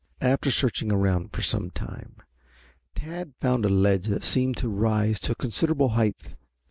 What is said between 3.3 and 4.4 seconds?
found a ledge that